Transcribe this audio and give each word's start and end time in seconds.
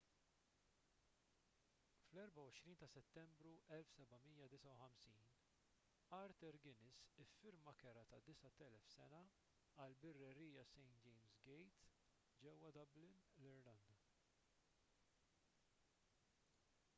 fl-24 2.11 2.75
ta' 2.83 2.87
settembru 2.93 3.51
1759 3.67 5.27
arthur 6.23 6.55
guinness 6.63 7.03
iffirma 7.25 7.75
kera 7.85 8.05
ta' 8.15 8.21
9,000 8.33 8.89
sena 8.97 9.21
għall-birrerija 9.85 10.65
st 10.73 10.87
james' 11.07 11.37
gate 11.47 11.89
ġewwa 12.47 12.73
dublin 12.83 13.15
l-irlanda 13.31 14.01